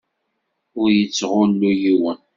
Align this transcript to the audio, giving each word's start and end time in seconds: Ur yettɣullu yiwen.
Ur 0.79 0.87
yettɣullu 0.99 1.71
yiwen. 1.81 2.19